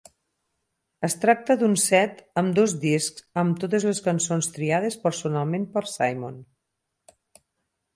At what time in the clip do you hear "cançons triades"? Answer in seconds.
4.09-5.01